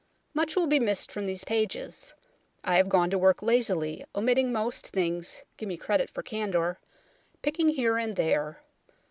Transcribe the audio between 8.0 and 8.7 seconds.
there.